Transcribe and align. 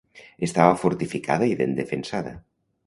Estava 0.47 0.79
fortificada 0.85 1.51
i 1.53 1.57
ben 1.61 1.79
defensada. 1.83 2.39